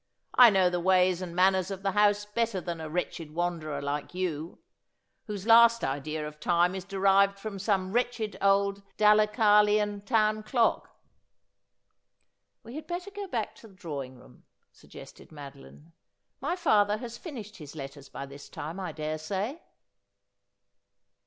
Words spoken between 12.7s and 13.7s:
had better go back to